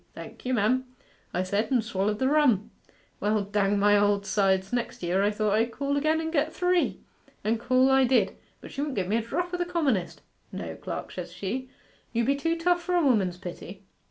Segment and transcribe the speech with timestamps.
[0.15, 0.85] "Thank you, mem,"
[1.31, 2.71] I said, and swallered the rum.
[3.19, 7.01] Well, dang my old sides, next year I thought I'd call again and get three.
[7.43, 8.35] And call I did.
[8.61, 10.21] But she wouldn't give me a drop o' the commonest.
[10.51, 11.69] "No, clerk," says she,
[12.13, 13.83] "you be too tough for a woman's pity."...